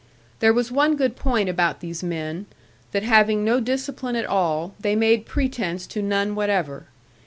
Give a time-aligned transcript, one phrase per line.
[0.39, 2.47] There was one good point about these men,
[2.91, 6.87] that having no discipline at all, they made pretence to none whatever.